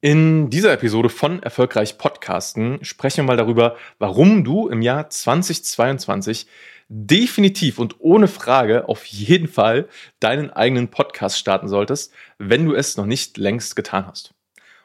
In 0.00 0.48
dieser 0.48 0.72
Episode 0.72 1.08
von 1.08 1.42
Erfolgreich 1.42 1.98
Podcasten 1.98 2.78
sprechen 2.84 3.16
wir 3.16 3.24
mal 3.24 3.36
darüber, 3.36 3.76
warum 3.98 4.44
du 4.44 4.68
im 4.68 4.80
Jahr 4.80 5.10
2022 5.10 6.46
definitiv 6.88 7.80
und 7.80 7.96
ohne 7.98 8.28
Frage 8.28 8.88
auf 8.88 9.04
jeden 9.06 9.48
Fall 9.48 9.88
deinen 10.20 10.50
eigenen 10.50 10.86
Podcast 10.86 11.36
starten 11.36 11.66
solltest, 11.66 12.12
wenn 12.38 12.64
du 12.64 12.74
es 12.74 12.96
noch 12.96 13.06
nicht 13.06 13.38
längst 13.38 13.74
getan 13.74 14.06
hast. 14.06 14.34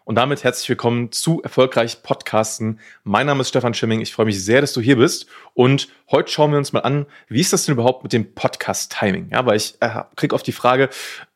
Und 0.04 0.16
damit 0.16 0.44
herzlich 0.44 0.68
willkommen 0.68 1.12
zu 1.12 1.44
Erfolgreich 1.44 2.02
Podcasten. 2.02 2.80
Mein 3.04 3.28
Name 3.28 3.42
ist 3.42 3.50
Stefan 3.50 3.76
Schimming. 3.76 4.02
Ich 4.02 4.14
freue 4.16 4.26
mich 4.26 4.44
sehr, 4.44 4.62
dass 4.62 4.74
du 4.74 4.82
hier 4.82 4.98
bist. 4.98 5.28
Und 5.54 5.90
heute 6.10 6.32
schauen 6.32 6.50
wir 6.50 6.58
uns 6.58 6.74
mal 6.74 6.80
an, 6.80 7.06
wie 7.28 7.40
ist 7.40 7.54
das 7.54 7.66
denn 7.66 7.74
überhaupt 7.74 8.02
mit 8.02 8.14
dem 8.14 8.34
Podcast-Timing? 8.34 9.30
Ja, 9.32 9.46
weil 9.46 9.58
ich 9.58 9.76
äh, 9.80 10.02
krieg 10.16 10.34
auf 10.34 10.42
die 10.42 10.52
Frage, 10.52 10.90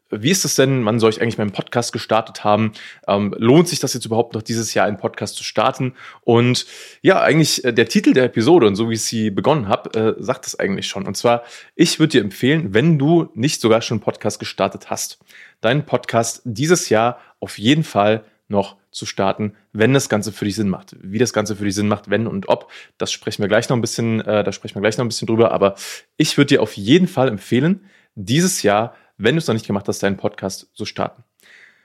wie 0.10 0.32
ist 0.32 0.46
es 0.46 0.56
denn, 0.56 0.86
wann 0.86 1.00
soll 1.00 1.10
ich 1.10 1.22
eigentlich 1.22 1.38
meinen 1.38 1.52
Podcast 1.52 1.92
gestartet 1.94 2.44
haben? 2.44 2.72
Ähm, 3.08 3.34
lohnt 3.38 3.68
sich 3.68 3.80
das 3.80 3.94
jetzt 3.94 4.06
überhaupt 4.06 4.34
noch 4.34 4.42
dieses 4.42 4.74
Jahr 4.74 4.86
einen 4.86 4.98
Podcast 4.98 5.36
zu 5.36 5.44
starten? 5.44 5.94
Und 6.22 6.66
ja, 7.02 7.22
eigentlich 7.22 7.64
äh, 7.66 7.74
der 7.74 7.88
Titel 7.88 8.14
der 8.14 8.26
Episode 8.26 8.68
und 8.68 8.76
so 8.76 8.90
wie 8.90 8.96
ich 8.96 9.04
sie 9.04 9.30
begonnen 9.30 9.68
habe, 9.68 10.18
äh, 10.18 10.24
sagt 10.24 10.48
es 10.48 10.58
eigentlich 10.58 10.88
schon. 10.88 11.06
Und 11.06 11.18
zwar, 11.18 11.44
ich 11.76 12.00
würde 12.00 12.12
dir 12.12 12.22
empfehlen, 12.22 12.74
wenn 12.74 12.98
du 12.98 13.30
nicht 13.34 13.62
sogar 13.62 13.82
schon 13.82 13.96
einen 13.96 14.04
Podcast 14.04 14.40
gestartet 14.40 14.90
hast, 14.90 15.20
deinen 15.62 15.86
Podcast 15.86 16.42
dieses 16.46 16.90
Jahr 16.90 17.20
auf 17.40 17.58
jeden 17.58 17.84
Fall 17.84 18.24
noch 18.48 18.78
zu 18.92 19.06
starten, 19.06 19.54
wenn 19.74 19.94
das 19.94 20.10
Ganze 20.10 20.32
für 20.32 20.46
dich 20.46 20.56
Sinn 20.56 20.70
macht. 20.70 20.96
Wie 21.02 21.18
das 21.18 21.34
Ganze 21.34 21.56
für 21.56 21.66
dich 21.66 21.76
Sinn 21.76 21.88
macht, 21.88 22.10
wenn 22.10 22.28
und 22.28 22.50
ob, 22.50 22.72
das 22.98 23.12
sprechen 23.12 23.44
wir 23.44 23.50
gleich 23.50 23.70
noch 23.70 23.78
ein 23.78 23.82
bisschen, 23.82 24.22
äh, 24.22 24.44
da 24.44 24.52
sprechen 24.52 24.76
wir 24.76 24.82
gleich 24.82 24.98
noch 24.98 25.06
ein 25.06 25.10
bisschen 25.10 25.28
drüber. 25.28 25.52
Aber 25.52 25.76
ich 26.16 26.38
würde 26.38 26.48
dir 26.48 26.62
auf 26.62 26.78
jeden 26.78 27.08
Fall 27.08 27.28
empfehlen, 27.28 27.82
dieses 28.16 28.64
Jahr 28.64 28.96
wenn 29.18 29.36
du 29.36 29.40
es 29.40 29.48
noch 29.48 29.54
nicht 29.54 29.68
gemacht 29.68 29.88
hast, 29.88 30.04
deinen 30.04 30.18
Podcast 30.18 30.70
zu 30.74 30.86
starten. 30.86 31.24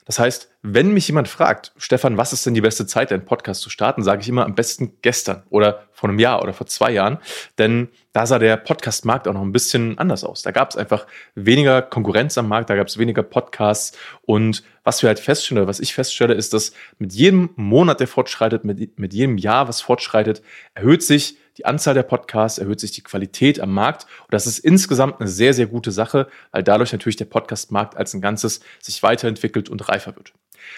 Das 0.04 0.18
heißt, 0.18 0.50
wenn 0.62 0.92
mich 0.92 1.06
jemand 1.06 1.28
fragt, 1.28 1.72
Stefan, 1.76 2.16
was 2.16 2.32
ist 2.32 2.44
denn 2.44 2.54
die 2.54 2.60
beste 2.60 2.86
Zeit, 2.86 3.12
deinen 3.12 3.24
Podcast 3.24 3.60
zu 3.60 3.70
starten, 3.70 4.02
sage 4.02 4.20
ich 4.22 4.28
immer 4.28 4.44
am 4.44 4.56
besten 4.56 4.98
gestern 5.00 5.44
oder 5.48 5.86
vor 5.92 6.08
einem 6.08 6.18
Jahr 6.18 6.42
oder 6.42 6.52
vor 6.52 6.66
zwei 6.66 6.90
Jahren. 6.90 7.18
Denn 7.56 7.88
da 8.12 8.26
sah 8.26 8.40
der 8.40 8.56
Podcast-Markt 8.56 9.28
auch 9.28 9.32
noch 9.32 9.42
ein 9.42 9.52
bisschen 9.52 9.98
anders 9.98 10.24
aus. 10.24 10.42
Da 10.42 10.50
gab 10.50 10.70
es 10.70 10.76
einfach 10.76 11.06
weniger 11.36 11.82
Konkurrenz 11.82 12.36
am 12.36 12.48
Markt, 12.48 12.68
da 12.68 12.74
gab 12.74 12.88
es 12.88 12.98
weniger 12.98 13.22
Podcasts. 13.22 13.96
Und 14.22 14.64
was 14.82 15.02
wir 15.02 15.08
halt 15.08 15.20
feststellen, 15.20 15.62
oder 15.62 15.68
was 15.68 15.78
ich 15.78 15.94
feststelle, 15.94 16.34
ist, 16.34 16.52
dass 16.52 16.72
mit 16.98 17.12
jedem 17.12 17.50
Monat, 17.54 18.00
der 18.00 18.08
fortschreitet, 18.08 18.64
mit, 18.64 18.98
mit 18.98 19.14
jedem 19.14 19.38
Jahr, 19.38 19.68
was 19.68 19.80
fortschreitet, 19.80 20.42
erhöht 20.74 21.04
sich 21.04 21.36
die 21.58 21.66
Anzahl 21.66 21.94
der 21.94 22.02
Podcasts, 22.02 22.58
erhöht 22.58 22.80
sich 22.80 22.92
die 22.92 23.02
Qualität 23.02 23.60
am 23.60 23.72
Markt. 23.72 24.06
Und 24.22 24.32
das 24.32 24.46
ist 24.46 24.58
insgesamt 24.58 25.20
eine 25.20 25.28
sehr, 25.28 25.54
sehr 25.54 25.66
gute 25.66 25.92
Sache, 25.92 26.28
weil 26.50 26.62
dadurch 26.62 26.92
natürlich 26.92 27.16
der 27.16 27.26
Podcast-Markt 27.26 27.96
als 27.96 28.14
ein 28.14 28.20
Ganzes 28.20 28.60
sich 28.80 29.02
weiterentwickelt 29.02 29.68
und 29.68 29.88
reifer 29.88 30.16
wird. 30.16 30.32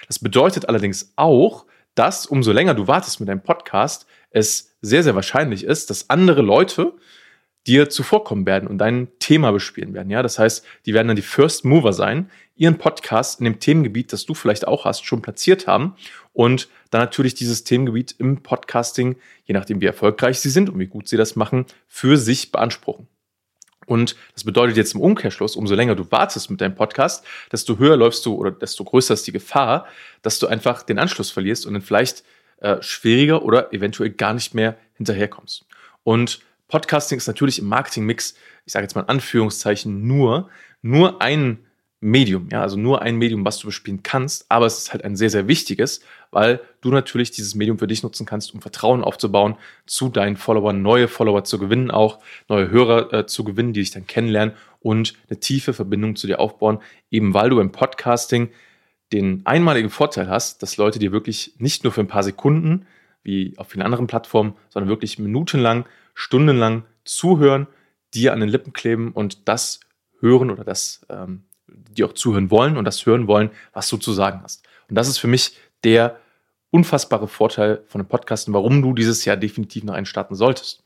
Das 0.07 0.19
bedeutet 0.19 0.69
allerdings 0.69 1.13
auch, 1.17 1.67
dass 1.95 2.27
umso 2.27 2.53
länger 2.53 2.75
du 2.75 2.89
wartest 2.89 3.21
mit 3.21 3.29
deinem 3.29 3.43
Podcast, 3.43 4.07
es 4.31 4.75
sehr, 4.83 5.03
sehr 5.03 5.15
wahrscheinlich 5.15 5.65
ist, 5.65 5.91
dass 5.91 6.11
andere 6.11 6.43
Leute 6.43 6.95
dir 7.67 7.89
zuvorkommen 7.89 8.47
werden 8.47 8.69
und 8.69 8.79
dein 8.79 9.09
Thema 9.19 9.51
bespielen 9.53 9.95
werden. 9.95 10.11
Ja, 10.11 10.23
das 10.23 10.39
heißt, 10.39 10.65
die 10.87 10.95
werden 10.95 11.09
dann 11.09 11.17
die 11.17 11.23
First 11.23 11.65
Mover 11.65 11.93
sein, 11.93 12.31
ihren 12.57 12.79
Podcast 12.79 13.41
in 13.41 13.45
dem 13.45 13.59
Themengebiet, 13.59 14.13
das 14.13 14.27
du 14.27 14.35
vielleicht 14.35 14.67
auch 14.69 14.85
hast, 14.85 15.05
schon 15.05 15.23
platziert 15.23 15.67
haben 15.67 15.97
und 16.33 16.69
dann 16.91 17.01
natürlich 17.01 17.35
dieses 17.35 17.65
Themengebiet 17.65 18.15
im 18.19 18.43
Podcasting, 18.43 19.17
je 19.45 19.55
nachdem 19.55 19.81
wie 19.81 19.87
erfolgreich 19.87 20.41
sie 20.41 20.51
sind 20.51 20.69
und 20.69 20.79
wie 20.79 20.87
gut 20.87 21.09
sie 21.09 21.17
das 21.17 21.37
machen, 21.37 21.67
für 21.89 22.17
sich 22.17 22.53
beanspruchen. 22.53 23.09
Und 23.87 24.17
das 24.33 24.45
bedeutet 24.45 24.77
jetzt 24.77 24.95
im 24.95 25.01
Umkehrschluss, 25.01 25.57
umso 25.57 25.75
länger 25.75 25.95
du 25.95 26.11
wartest 26.11 26.51
mit 26.51 26.61
deinem 26.61 26.75
Podcast, 26.75 27.25
desto 27.53 27.79
höher 27.79 27.97
läufst 27.97 28.25
du 28.25 28.35
oder 28.35 28.51
desto 28.51 28.85
größer 28.85 29.15
ist 29.15 29.27
die 29.27 29.33
Gefahr, 29.33 29.87
dass 30.23 30.39
du 30.39 30.47
einfach 30.47 30.83
den 30.83 30.99
Anschluss 30.99 31.31
verlierst 31.31 31.67
und 31.67 31.75
dann 31.75 31.83
vielleicht 31.83 32.25
äh, 32.59 32.81
schwieriger 32.81 33.43
oder 33.43 33.73
eventuell 33.73 34.11
gar 34.11 34.33
nicht 34.33 34.55
mehr 34.55 34.77
hinterherkommst. 34.95 35.67
Und 36.03 36.41
Podcasting 36.69 37.19
ist 37.19 37.27
natürlich 37.27 37.59
im 37.59 37.67
Marketingmix, 37.67 38.35
ich 38.65 38.73
sage 38.73 38.85
jetzt 38.85 38.95
mal 38.95 39.03
in 39.03 39.09
Anführungszeichen, 39.09 40.07
nur, 40.07 40.49
nur 40.83 41.21
ein 41.23 41.59
Medium, 42.01 42.49
ja, 42.53 42.61
also 42.61 42.77
nur 42.77 43.01
ein 43.01 43.17
Medium, 43.17 43.47
was 43.47 43.59
du 43.59 43.67
bespielen 43.67 44.03
kannst, 44.03 44.45
aber 44.51 44.67
es 44.67 44.77
ist 44.77 44.93
halt 44.93 45.05
ein 45.05 45.17
sehr, 45.17 45.31
sehr 45.31 45.49
wichtiges, 45.49 46.03
weil 46.31 46.61
du 46.83 46.91
natürlich 46.91 47.31
dieses 47.31 47.55
Medium 47.55 47.79
für 47.79 47.87
dich 47.87 48.03
nutzen 48.03 48.27
kannst, 48.27 48.53
um 48.53 48.61
Vertrauen 48.61 49.03
aufzubauen 49.03 49.57
zu 49.87 50.11
deinen 50.11 50.37
Followern, 50.37 50.83
neue 50.83 51.09
Follower 51.09 51.45
zu 51.45 51.59
gewinnen, 51.59 51.91
auch 51.91 52.19
neue 52.47 52.71
Hörer 52.71 53.13
äh, 53.15 53.27
zu 53.27 53.43
gewinnen, 53.43 53.73
die 53.73 53.81
dich 53.81 53.91
dann 53.91 54.07
kennenlernen 54.07 54.55
und 54.81 55.15
eine 55.31 55.41
tiefe 55.41 55.73
Verbindung 55.73 56.15
zu 56.15 56.27
dir 56.27 56.41
aufbauen, 56.41 56.81
eben 57.11 57.33
weil 57.33 57.49
du 57.49 57.59
im 57.59 57.73
Podcasting 57.73 58.51
den 59.15 59.41
einmaligen 59.47 59.89
Vorteil 59.89 60.29
hast, 60.29 60.63
dass 60.63 60.77
Leute 60.77 60.99
dir 60.99 61.11
wirklich 61.11 61.55
nicht 61.57 61.85
nur 61.85 61.93
für 61.93 62.03
ein 62.03 62.09
paar 62.09 62.23
Sekunden, 62.23 62.87
wie 63.25 63.55
auf 63.57 63.69
vielen 63.69 63.83
anderen 63.83 64.07
Plattformen, 64.07 64.55
sondern 64.69 64.89
wirklich 64.89 65.19
minutenlang, 65.19 65.87
stundenlang 66.15 66.85
zuhören, 67.05 67.67
dir 68.15 68.33
an 68.33 68.41
den 68.41 68.49
Lippen 68.49 68.73
kleben 68.73 69.11
und 69.13 69.49
das 69.49 69.81
hören 70.21 70.51
oder 70.51 70.63
das 70.63 71.05
ähm, 71.11 71.43
die 71.67 72.05
auch 72.05 72.13
zuhören 72.13 72.51
wollen 72.51 72.77
und 72.77 72.85
das 72.85 73.05
hören 73.07 73.27
wollen, 73.27 73.51
was 73.73 73.89
du 73.89 73.97
zu 73.97 74.13
sagen 74.13 74.41
hast. 74.43 74.65
Und 74.89 74.97
das 74.97 75.09
ist 75.09 75.19
für 75.19 75.27
mich 75.27 75.57
der 75.83 76.19
unfassbare 76.71 77.29
Vorteil 77.29 77.83
von 77.87 78.01
einem 78.01 78.09
Podcast 78.09 78.49
und 78.49 78.55
warum 78.55 78.83
du 78.83 78.95
dieses 78.95 79.25
Jahr 79.25 79.37
definitiv 79.37 79.85
noch 79.85 79.95
einen 79.95 80.07
starten 80.07 80.35
solltest. 80.35 80.83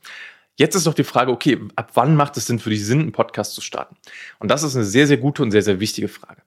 Jetzt 0.55 0.75
ist 0.75 0.87
doch 0.87 0.93
die 0.93 1.03
Frage, 1.03 1.31
okay, 1.31 1.57
ab 1.75 1.91
wann 1.93 2.15
macht 2.15 2.37
es 2.37 2.45
denn 2.45 2.59
für 2.59 2.69
dich 2.69 2.85
Sinn, 2.85 2.99
einen 2.99 3.11
Podcast 3.11 3.53
zu 3.55 3.61
starten? 3.61 3.95
Und 4.39 4.51
das 4.51 4.63
ist 4.63 4.75
eine 4.75 4.85
sehr, 4.85 5.07
sehr 5.07 5.17
gute 5.17 5.41
und 5.41 5.51
sehr, 5.51 5.61
sehr 5.61 5.79
wichtige 5.79 6.09
Frage. 6.09 6.41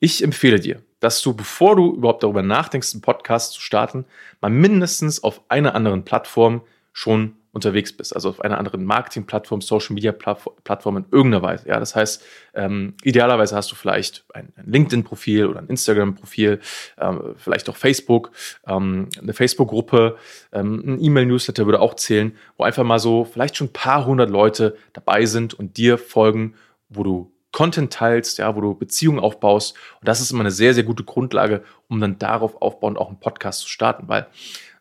Ich 0.00 0.22
empfehle 0.22 0.58
dir, 0.58 0.82
dass 1.04 1.20
du, 1.20 1.34
bevor 1.34 1.76
du 1.76 1.94
überhaupt 1.94 2.22
darüber 2.22 2.42
nachdenkst, 2.42 2.94
einen 2.94 3.02
Podcast 3.02 3.52
zu 3.52 3.60
starten, 3.60 4.06
mal 4.40 4.50
mindestens 4.50 5.22
auf 5.22 5.42
einer 5.48 5.74
anderen 5.74 6.04
Plattform 6.04 6.62
schon 6.94 7.36
unterwegs 7.52 7.94
bist, 7.94 8.14
also 8.14 8.30
auf 8.30 8.40
einer 8.40 8.58
anderen 8.58 8.84
Marketing-Plattform, 8.84 9.60
Social-Media-Plattform 9.60 10.96
in 10.96 11.04
irgendeiner 11.10 11.42
Weise. 11.42 11.68
Ja, 11.68 11.78
das 11.78 11.94
heißt, 11.94 12.24
ähm, 12.54 12.94
idealerweise 13.04 13.54
hast 13.54 13.70
du 13.70 13.76
vielleicht 13.76 14.24
ein, 14.32 14.52
LinkedIn-Profil 14.64 15.46
oder 15.46 15.60
ein 15.60 15.68
Instagram-Profil, 15.68 16.60
ähm, 16.98 17.34
vielleicht 17.36 17.68
auch 17.68 17.76
Facebook, 17.76 18.32
ähm, 18.66 19.08
eine 19.20 19.34
Facebook-Gruppe, 19.34 20.16
ähm, 20.52 20.82
ein 20.86 21.04
E-Mail-Newsletter 21.04 21.66
würde 21.66 21.80
auch 21.80 21.94
zählen, 21.94 22.34
wo 22.56 22.64
einfach 22.64 22.82
mal 22.82 22.98
so 22.98 23.24
vielleicht 23.24 23.56
schon 23.56 23.68
ein 23.68 23.72
paar 23.72 24.06
hundert 24.06 24.30
Leute 24.30 24.76
dabei 24.94 25.26
sind 25.26 25.52
und 25.54 25.76
dir 25.76 25.98
folgen, 25.98 26.54
wo 26.88 27.02
du 27.04 27.33
Content 27.54 27.90
teilst, 27.90 28.36
ja, 28.36 28.54
wo 28.54 28.60
du 28.60 28.74
Beziehungen 28.74 29.18
aufbaust. 29.18 29.74
Und 30.00 30.08
das 30.08 30.20
ist 30.20 30.30
immer 30.30 30.40
eine 30.40 30.50
sehr, 30.50 30.74
sehr 30.74 30.84
gute 30.84 31.04
Grundlage, 31.04 31.64
um 31.88 31.98
dann 32.00 32.18
darauf 32.18 32.60
aufbauend 32.60 32.98
auch 32.98 33.08
einen 33.08 33.20
Podcast 33.20 33.60
zu 33.60 33.68
starten, 33.68 34.08
weil 34.08 34.26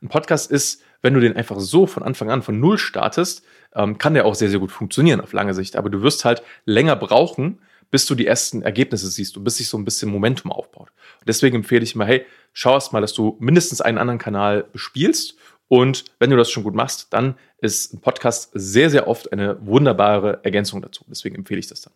ein 0.02 0.10
Podcast 0.10 0.52
ist 0.52 0.84
wenn 1.04 1.14
du 1.14 1.20
den 1.20 1.36
einfach 1.36 1.60
so 1.60 1.86
von 1.86 2.02
Anfang 2.02 2.32
an 2.32 2.42
von 2.42 2.60
Null 2.60 2.80
startest, 2.80 3.44
ähm, 3.76 4.00
kann 4.00 4.16
der 4.16 4.26
auch 4.26 4.36
sehr, 4.36 4.50
sehr 4.50 4.60
gut 4.60 4.72
funktionieren 4.72 5.22
auf 5.22 5.34
lange 5.34 5.54
Sicht. 5.54 5.76
Aber 5.76 5.90
du 5.90 6.02
wirst 6.02 6.26
halt 6.26 6.42
länger 6.66 6.96
brauchen, 6.96 7.60
bis 7.92 8.08
du 8.08 8.16
die 8.16 8.26
ersten 8.26 8.64
Ergebnisse 8.64 9.08
siehst 9.08 9.38
und 9.38 9.44
bis 9.44 9.58
sich 9.58 9.68
so 9.68 9.78
ein 9.78 9.86
bisschen 9.86 10.10
Momentum 10.10 10.52
aufbaut. 10.52 10.92
Und 11.20 11.28
deswegen 11.28 11.58
empfehle 11.58 11.84
ich 11.84 11.94
immer, 11.94 12.06
hey, 12.06 12.26
schau 12.54 12.74
erst 12.74 12.94
mal, 12.94 13.02
dass 13.02 13.14
du 13.14 13.38
mindestens 13.40 13.82
einen 13.82 14.00
anderen 14.00 14.18
Kanal 14.18 14.64
bespielst. 14.72 15.36
Und 15.68 16.06
wenn 16.20 16.30
du 16.30 16.38
das 16.38 16.50
schon 16.50 16.64
gut 16.64 16.74
machst, 16.74 17.08
dann 17.12 17.36
ist 17.60 17.94
ein 17.94 18.02
Podcast 18.02 18.52
sehr, 18.54 18.90
sehr 18.90 19.08
oft 19.08 19.32
eine 19.34 19.58
wunderbare 19.66 20.40
Ergänzung 20.44 20.82
dazu. 20.82 21.04
Deswegen 21.10 21.36
empfehle 21.36 21.60
ich 21.60 21.68
das 21.68 21.82
dann. 21.82 21.94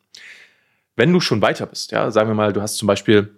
Wenn 0.97 1.13
du 1.13 1.21
schon 1.21 1.41
weiter 1.41 1.67
bist, 1.67 1.91
ja, 1.91 2.11
sagen 2.11 2.29
wir 2.29 2.35
mal, 2.35 2.51
du 2.51 2.61
hast 2.61 2.75
zum 2.75 2.87
Beispiel 2.87 3.29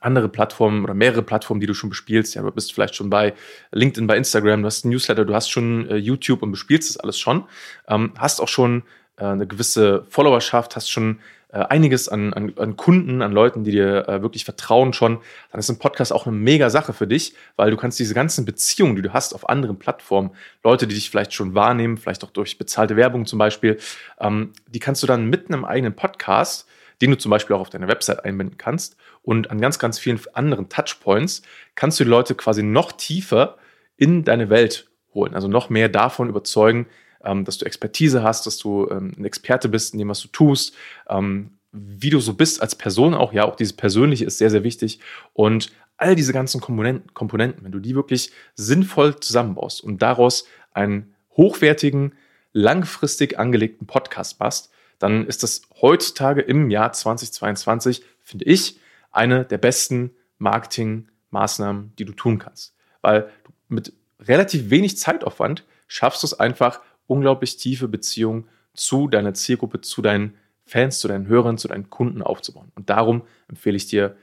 andere 0.00 0.28
Plattformen 0.28 0.84
oder 0.84 0.94
mehrere 0.94 1.22
Plattformen, 1.22 1.60
die 1.60 1.66
du 1.66 1.74
schon 1.74 1.90
bespielst. 1.90 2.34
Ja, 2.34 2.42
du 2.42 2.50
bist 2.50 2.72
vielleicht 2.72 2.94
schon 2.94 3.08
bei 3.08 3.34
LinkedIn, 3.72 4.06
bei 4.06 4.16
Instagram, 4.16 4.62
du 4.62 4.66
hast 4.66 4.84
ein 4.84 4.90
Newsletter, 4.90 5.24
du 5.24 5.34
hast 5.34 5.48
schon 5.48 5.88
äh, 5.88 5.96
YouTube 5.96 6.42
und 6.42 6.50
bespielst 6.50 6.90
das 6.90 6.96
alles 6.98 7.18
schon. 7.18 7.44
Ähm, 7.88 8.12
hast 8.18 8.40
auch 8.40 8.48
schon 8.48 8.82
äh, 9.16 9.24
eine 9.24 9.46
gewisse 9.46 10.04
Followerschaft, 10.08 10.76
hast 10.76 10.90
schon 10.90 11.20
äh, 11.50 11.58
einiges 11.58 12.08
an, 12.08 12.32
an, 12.34 12.52
an, 12.56 12.76
Kunden, 12.76 13.22
an 13.22 13.32
Leuten, 13.32 13.64
die 13.64 13.70
dir 13.70 14.08
äh, 14.08 14.22
wirklich 14.22 14.44
vertrauen 14.44 14.92
schon. 14.92 15.18
Dann 15.50 15.58
ist 15.58 15.68
ein 15.68 15.78
Podcast 15.78 16.12
auch 16.12 16.26
eine 16.26 16.36
mega 16.36 16.68
Sache 16.68 16.92
für 16.92 17.06
dich, 17.06 17.34
weil 17.56 17.70
du 17.70 17.76
kannst 17.76 17.98
diese 17.98 18.14
ganzen 18.14 18.44
Beziehungen, 18.44 18.96
die 18.96 19.02
du 19.02 19.12
hast 19.12 19.34
auf 19.34 19.48
anderen 19.48 19.78
Plattformen, 19.78 20.30
Leute, 20.62 20.86
die 20.86 20.94
dich 20.94 21.10
vielleicht 21.10 21.32
schon 21.32 21.54
wahrnehmen, 21.54 21.96
vielleicht 21.96 22.22
auch 22.24 22.30
durch 22.30 22.58
bezahlte 22.58 22.96
Werbung 22.96 23.24
zum 23.24 23.38
Beispiel, 23.38 23.78
ähm, 24.20 24.52
die 24.66 24.78
kannst 24.78 25.02
du 25.02 25.06
dann 25.06 25.30
mitten 25.30 25.54
im 25.54 25.64
eigenen 25.64 25.96
Podcast 25.96 26.68
den 27.00 27.10
du 27.10 27.18
zum 27.18 27.30
Beispiel 27.30 27.56
auch 27.56 27.60
auf 27.60 27.70
deine 27.70 27.88
Website 27.88 28.24
einbinden 28.24 28.58
kannst. 28.58 28.96
Und 29.22 29.50
an 29.50 29.60
ganz, 29.60 29.78
ganz 29.78 29.98
vielen 29.98 30.20
anderen 30.32 30.68
Touchpoints 30.68 31.42
kannst 31.74 32.00
du 32.00 32.04
die 32.04 32.10
Leute 32.10 32.34
quasi 32.34 32.62
noch 32.62 32.92
tiefer 32.92 33.56
in 33.96 34.24
deine 34.24 34.50
Welt 34.50 34.88
holen. 35.14 35.34
Also 35.34 35.48
noch 35.48 35.70
mehr 35.70 35.88
davon 35.88 36.28
überzeugen, 36.28 36.86
ähm, 37.24 37.44
dass 37.44 37.58
du 37.58 37.66
Expertise 37.66 38.22
hast, 38.22 38.46
dass 38.46 38.58
du 38.58 38.88
ähm, 38.90 39.12
ein 39.16 39.24
Experte 39.24 39.68
bist 39.68 39.92
in 39.92 39.98
dem, 39.98 40.08
was 40.08 40.20
du 40.20 40.28
tust, 40.28 40.74
ähm, 41.08 41.58
wie 41.72 42.10
du 42.10 42.20
so 42.20 42.34
bist 42.34 42.62
als 42.62 42.74
Person 42.74 43.14
auch. 43.14 43.32
Ja, 43.32 43.44
auch 43.44 43.56
dieses 43.56 43.74
Persönliche 43.74 44.24
ist 44.24 44.38
sehr, 44.38 44.50
sehr 44.50 44.64
wichtig. 44.64 45.00
Und 45.32 45.70
all 45.96 46.14
diese 46.14 46.32
ganzen 46.32 46.60
Komponenten, 46.60 47.12
Komponenten, 47.12 47.64
wenn 47.64 47.72
du 47.72 47.80
die 47.80 47.94
wirklich 47.94 48.30
sinnvoll 48.54 49.18
zusammenbaust 49.20 49.82
und 49.82 50.00
daraus 50.00 50.46
einen 50.72 51.14
hochwertigen, 51.36 52.14
langfristig 52.52 53.38
angelegten 53.38 53.86
Podcast 53.86 54.40
machst, 54.40 54.70
dann 54.98 55.26
ist 55.26 55.42
das 55.42 55.62
heutzutage 55.80 56.40
im 56.40 56.70
Jahr 56.70 56.92
2022, 56.92 58.02
finde 58.22 58.44
ich, 58.44 58.78
eine 59.10 59.44
der 59.44 59.58
besten 59.58 60.10
Marketing- 60.38 61.08
Maßnahmen, 61.30 61.92
die 61.98 62.04
du 62.04 62.12
tun 62.12 62.38
kannst. 62.38 62.74
Weil 63.02 63.30
du 63.44 63.52
mit 63.68 63.92
relativ 64.20 64.70
wenig 64.70 64.98
Zeitaufwand 64.98 65.64
schaffst 65.86 66.22
du 66.22 66.26
es 66.26 66.38
einfach, 66.38 66.80
unglaublich 67.06 67.56
tiefe 67.56 67.88
Beziehungen 67.88 68.48
zu 68.74 69.08
deiner 69.08 69.34
Zielgruppe, 69.34 69.80
zu 69.80 70.02
deinen 70.02 70.34
Fans, 70.66 70.98
zu 70.98 71.08
deinen 71.08 71.26
Hörern, 71.26 71.58
zu 71.58 71.68
deinen 71.68 71.88
Kunden 71.88 72.22
aufzubauen. 72.22 72.70
Und 72.74 72.90
darum 72.90 73.22
empfehle 73.48 73.76
ich 73.76 73.86
dir, 73.86 74.16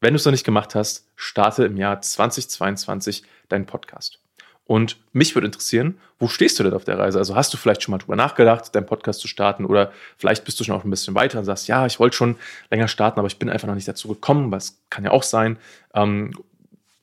wenn 0.00 0.14
du 0.14 0.16
es 0.16 0.24
noch 0.24 0.32
nicht 0.32 0.44
gemacht 0.44 0.74
hast, 0.74 1.06
starte 1.14 1.64
im 1.64 1.76
Jahr 1.76 2.00
2022 2.00 3.22
deinen 3.48 3.66
Podcast. 3.66 4.21
Und 4.64 4.96
mich 5.12 5.34
würde 5.34 5.46
interessieren, 5.46 5.98
wo 6.18 6.28
stehst 6.28 6.58
du 6.58 6.62
denn 6.62 6.72
auf 6.72 6.84
der 6.84 6.98
Reise? 6.98 7.18
Also 7.18 7.34
hast 7.34 7.52
du 7.52 7.58
vielleicht 7.58 7.82
schon 7.82 7.92
mal 7.92 7.98
drüber 7.98 8.16
nachgedacht, 8.16 8.74
deinen 8.74 8.86
Podcast 8.86 9.20
zu 9.20 9.28
starten 9.28 9.64
oder 9.64 9.92
vielleicht 10.16 10.44
bist 10.44 10.60
du 10.60 10.64
schon 10.64 10.74
auch 10.74 10.84
ein 10.84 10.90
bisschen 10.90 11.14
weiter 11.14 11.40
und 11.40 11.44
sagst, 11.44 11.66
ja, 11.66 11.84
ich 11.84 11.98
wollte 11.98 12.16
schon 12.16 12.36
länger 12.70 12.88
starten, 12.88 13.18
aber 13.18 13.26
ich 13.26 13.38
bin 13.38 13.50
einfach 13.50 13.66
noch 13.66 13.74
nicht 13.74 13.88
dazu 13.88 14.08
gekommen, 14.08 14.52
was 14.52 14.80
kann 14.88 15.04
ja 15.04 15.10
auch 15.10 15.24
sein. 15.24 15.58
Ähm, 15.94 16.32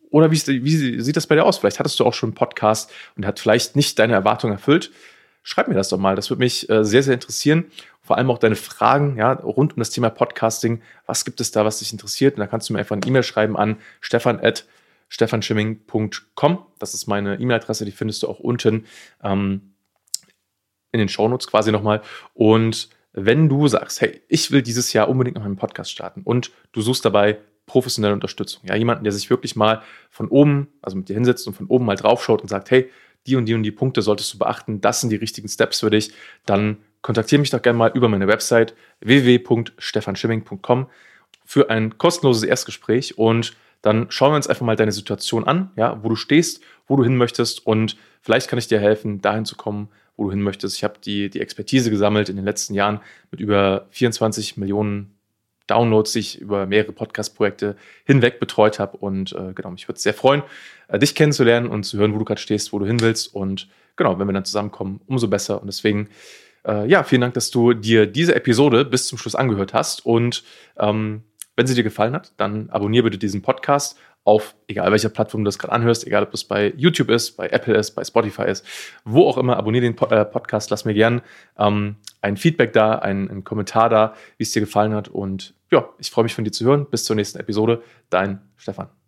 oder 0.09 0.31
wie, 0.31 0.41
wie, 0.63 1.01
sieht 1.01 1.17
das 1.17 1.27
bei 1.27 1.35
dir 1.35 1.45
aus? 1.45 1.57
Vielleicht 1.57 1.79
hattest 1.79 1.99
du 1.99 2.05
auch 2.05 2.13
schon 2.13 2.29
einen 2.29 2.35
Podcast 2.35 2.91
und 3.15 3.25
hat 3.25 3.39
vielleicht 3.39 3.75
nicht 3.75 3.99
deine 3.99 4.13
Erwartungen 4.13 4.53
erfüllt. 4.53 4.91
Schreib 5.43 5.67
mir 5.67 5.75
das 5.75 5.89
doch 5.89 5.97
mal. 5.97 6.15
Das 6.15 6.29
würde 6.29 6.39
mich 6.39 6.69
äh, 6.69 6.83
sehr, 6.83 7.03
sehr 7.03 7.13
interessieren. 7.13 7.65
Vor 8.01 8.17
allem 8.17 8.31
auch 8.31 8.39
deine 8.39 8.55
Fragen 8.55 9.17
ja, 9.17 9.33
rund 9.33 9.73
um 9.73 9.79
das 9.79 9.91
Thema 9.91 10.09
Podcasting. 10.09 10.81
Was 11.05 11.25
gibt 11.25 11.41
es 11.41 11.51
da, 11.51 11.63
was 11.65 11.79
dich 11.79 11.91
interessiert? 11.91 12.35
Und 12.35 12.39
da 12.39 12.47
kannst 12.47 12.69
du 12.69 12.73
mir 12.73 12.79
einfach 12.79 12.95
eine 12.95 13.05
E-Mail 13.05 13.23
schreiben 13.23 13.55
an 13.55 13.77
stefan.stefanschimming.com. 15.09 16.65
Das 16.79 16.93
ist 16.93 17.07
meine 17.07 17.35
E-Mail-Adresse, 17.39 17.85
die 17.85 17.91
findest 17.91 18.23
du 18.23 18.27
auch 18.27 18.39
unten 18.39 18.85
ähm, 19.23 19.73
in 20.91 20.99
den 20.99 21.09
Shownotes 21.09 21.47
quasi 21.47 21.71
nochmal. 21.71 22.01
Und 22.33 22.89
wenn 23.11 23.49
du 23.49 23.67
sagst, 23.67 24.01
hey, 24.01 24.21
ich 24.27 24.51
will 24.51 24.61
dieses 24.61 24.93
Jahr 24.93 25.09
unbedingt 25.09 25.35
noch 25.35 25.45
einen 25.45 25.57
Podcast 25.57 25.91
starten 25.91 26.21
und 26.23 26.51
du 26.71 26.81
suchst 26.81 27.03
dabei 27.03 27.39
professionelle 27.65 28.13
Unterstützung. 28.13 28.63
Ja, 28.65 28.75
jemanden, 28.75 29.03
der 29.03 29.13
sich 29.13 29.29
wirklich 29.29 29.55
mal 29.55 29.83
von 30.09 30.27
oben, 30.27 30.69
also 30.81 30.97
mit 30.97 31.09
dir 31.09 31.13
hinsetzt 31.13 31.47
und 31.47 31.53
von 31.53 31.67
oben 31.67 31.85
mal 31.85 31.95
draufschaut 31.95 32.41
und 32.41 32.47
sagt, 32.47 32.71
hey, 32.71 32.89
die 33.27 33.35
und 33.35 33.45
die 33.45 33.53
und 33.53 33.63
die 33.63 33.71
Punkte 33.71 34.01
solltest 34.01 34.33
du 34.33 34.39
beachten, 34.39 34.81
das 34.81 35.01
sind 35.01 35.11
die 35.11 35.17
richtigen 35.17 35.47
Steps 35.47 35.81
für 35.81 35.89
dich, 35.89 36.11
dann 36.45 36.77
kontaktiere 37.01 37.39
mich 37.39 37.51
doch 37.51 37.61
gerne 37.61 37.77
mal 37.77 37.91
über 37.93 38.09
meine 38.09 38.27
Website 38.27 38.75
www.stefanschimming.com 39.01 40.87
für 41.45 41.69
ein 41.69 41.97
kostenloses 41.97 42.43
Erstgespräch 42.43 43.17
und 43.17 43.55
dann 43.81 44.07
schauen 44.09 44.31
wir 44.31 44.35
uns 44.35 44.47
einfach 44.47 44.65
mal 44.65 44.75
deine 44.75 44.91
Situation 44.91 45.45
an, 45.45 45.71
ja, 45.75 46.03
wo 46.03 46.09
du 46.09 46.15
stehst, 46.15 46.61
wo 46.87 46.95
du 46.95 47.03
hin 47.03 47.15
möchtest 47.15 47.65
und 47.65 47.97
vielleicht 48.21 48.49
kann 48.49 48.59
ich 48.59 48.67
dir 48.67 48.79
helfen, 48.79 49.21
dahin 49.21 49.45
zu 49.45 49.55
kommen, 49.55 49.89
wo 50.17 50.25
du 50.25 50.31
hin 50.31 50.41
möchtest. 50.41 50.75
Ich 50.75 50.83
habe 50.83 50.95
die, 51.03 51.29
die 51.29 51.39
Expertise 51.39 51.89
gesammelt 51.89 52.29
in 52.29 52.35
den 52.35 52.45
letzten 52.45 52.73
Jahren 52.73 52.99
mit 53.31 53.39
über 53.39 53.87
24 53.91 54.57
Millionen 54.57 55.15
Downloads, 55.69 56.13
die 56.13 56.19
ich 56.19 56.41
über 56.41 56.65
mehrere 56.65 56.91
Podcast-Projekte 56.91 57.75
hinweg 58.05 58.39
betreut 58.39 58.79
habe. 58.79 58.97
Und 58.97 59.33
äh, 59.33 59.53
genau, 59.53 59.71
mich 59.71 59.87
würde 59.87 59.97
es 59.97 60.03
sehr 60.03 60.13
freuen, 60.13 60.43
äh, 60.87 60.99
dich 60.99 61.15
kennenzulernen 61.15 61.69
und 61.69 61.83
zu 61.83 61.97
hören, 61.97 62.13
wo 62.13 62.19
du 62.19 62.25
gerade 62.25 62.41
stehst, 62.41 62.73
wo 62.73 62.79
du 62.79 62.85
hin 62.85 62.99
willst. 62.99 63.33
Und 63.33 63.69
genau, 63.95 64.19
wenn 64.19 64.27
wir 64.27 64.33
dann 64.33 64.45
zusammenkommen, 64.45 65.01
umso 65.07 65.27
besser. 65.27 65.61
Und 65.61 65.67
deswegen, 65.67 66.09
äh, 66.67 66.87
ja, 66.87 67.03
vielen 67.03 67.21
Dank, 67.21 67.35
dass 67.35 67.51
du 67.51 67.73
dir 67.73 68.07
diese 68.07 68.35
Episode 68.35 68.83
bis 68.83 69.07
zum 69.07 69.17
Schluss 69.17 69.35
angehört 69.35 69.73
hast. 69.73 70.05
Und 70.05 70.43
ähm, 70.77 71.23
wenn 71.59 71.67
sie 71.67 71.75
dir 71.75 71.83
gefallen 71.83 72.13
hat, 72.13 72.31
dann 72.37 72.69
abonniere 72.69 73.03
bitte 73.03 73.17
diesen 73.17 73.41
Podcast 73.41 73.99
auf 74.23 74.55
egal 74.67 74.91
welcher 74.91 75.09
Plattform 75.09 75.43
du 75.43 75.47
das 75.47 75.59
gerade 75.59 75.73
anhörst, 75.73 76.07
egal 76.07 76.23
ob 76.23 76.33
es 76.33 76.45
bei 76.45 76.73
YouTube 76.77 77.09
ist, 77.09 77.31
bei 77.31 77.49
Apple 77.49 77.75
ist, 77.75 77.91
bei 77.91 78.03
Spotify 78.03 78.43
ist, 78.43 78.65
wo 79.03 79.27
auch 79.27 79.37
immer, 79.37 79.57
abonniere 79.57 79.83
den 79.83 79.97
äh, 79.97 80.25
Podcast, 80.25 80.69
lass 80.69 80.85
mir 80.85 80.93
gern 80.93 81.21
ähm, 81.57 81.97
ein 82.21 82.37
Feedback 82.37 82.71
da, 82.71 82.93
einen, 82.93 83.29
einen 83.29 83.43
Kommentar 83.43 83.89
da, 83.89 84.13
wie 84.37 84.43
es 84.43 84.51
dir 84.51 84.61
gefallen 84.61 84.93
hat 84.93 85.09
und 85.09 85.53
ja, 85.69 85.89
ich 85.97 86.09
freue 86.09 86.23
mich 86.23 86.33
von 86.33 86.45
dir 86.45 86.51
zu 86.51 86.65
hören. 86.65 86.87
Bis 86.89 87.03
zur 87.03 87.15
nächsten 87.15 87.39
Episode. 87.39 87.83
Dein 88.09 88.41
Stefan. 88.57 88.98